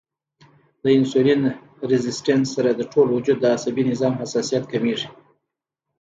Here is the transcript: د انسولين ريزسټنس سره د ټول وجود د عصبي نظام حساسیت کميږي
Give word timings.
د 0.83 0.85
انسولين 0.97 1.41
ريزسټنس 1.89 2.45
سره 2.55 2.71
د 2.73 2.81
ټول 2.91 3.07
وجود 3.15 3.37
د 3.41 3.45
عصبي 3.55 3.83
نظام 3.91 4.13
حساسیت 4.21 4.63
کميږي 4.71 5.07